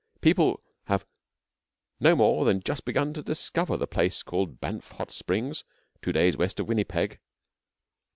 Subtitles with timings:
[0.19, 1.05] People have
[1.99, 5.63] no more than just begun to discover the place called the Banff Hot Springs,
[6.01, 7.19] two days west of Winnipeg.